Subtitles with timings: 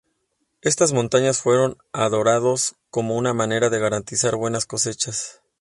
[0.63, 5.43] Estas montañas fueron adorados como una manera de garantizar buenas cosechas.